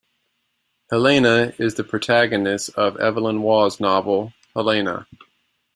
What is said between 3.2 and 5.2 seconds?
Waugh's novel "Helena".